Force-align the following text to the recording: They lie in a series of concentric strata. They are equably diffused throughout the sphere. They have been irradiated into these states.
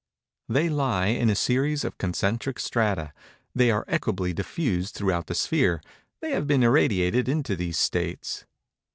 They 0.49 0.67
lie 0.67 1.09
in 1.09 1.29
a 1.29 1.35
series 1.35 1.83
of 1.83 1.99
concentric 1.99 2.57
strata. 2.57 3.13
They 3.53 3.69
are 3.69 3.85
equably 3.87 4.33
diffused 4.33 4.95
throughout 4.95 5.27
the 5.27 5.35
sphere. 5.35 5.79
They 6.21 6.31
have 6.31 6.47
been 6.47 6.63
irradiated 6.63 7.29
into 7.29 7.55
these 7.55 7.77
states. 7.77 8.45